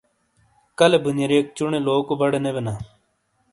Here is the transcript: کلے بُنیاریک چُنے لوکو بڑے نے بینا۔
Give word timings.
کلے 0.77 0.97
بُنیاریک 1.03 1.45
چُنے 1.57 1.79
لوکو 1.85 2.13
بڑے 2.19 2.39
نے 2.43 2.51
بینا۔ 2.55 2.73